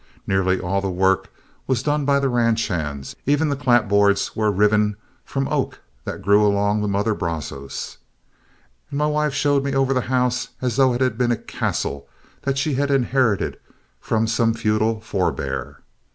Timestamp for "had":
11.01-11.19, 12.73-12.89